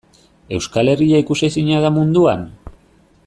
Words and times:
Euskal 0.57 0.89
Herria 0.93 1.19
ikusezina 1.25 1.83
da 1.85 1.93
munduan? 1.99 2.47